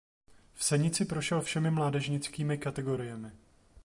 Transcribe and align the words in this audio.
V 0.53 0.61
Senici 0.63 1.05
prošel 1.05 1.41
všemi 1.41 1.71
mládežnickými 1.71 2.57
kategoriemi. 2.57 3.31